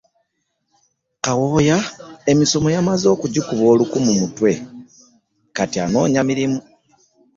[1.23, 1.77] Kawooya
[2.31, 4.51] emisomo yamaze okugikuba oluku mu mutwe
[5.55, 6.59] kati anoonya mirimu.